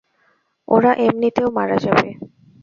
ওরা 0.67 0.91
এমনিতেও 1.05 1.47
মারা 1.57 1.77
যাবে। 1.85 2.09